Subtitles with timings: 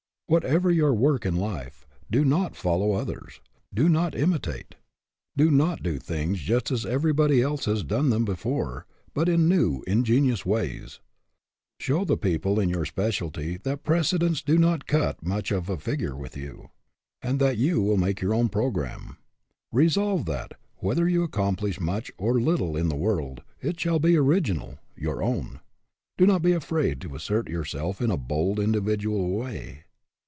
[0.27, 3.41] What ever your work in life, do not follow others.
[3.73, 4.75] Do not imitate.
[5.35, 9.83] Do not do things just as everybody else has done them before, but in new,
[9.85, 11.01] ingenious ways.
[11.81, 16.15] Show the people in your specialty that precedents do not cut much of a figure
[16.15, 16.69] with you,
[17.21, 19.17] and that you will .make your own programme.
[19.73, 24.79] Resolve that, whether you accomplish much or little in the world, it shall be original
[24.95, 25.59] your own.
[26.17, 29.83] Do not be afraid to assert yourself in a bold indi vidual way.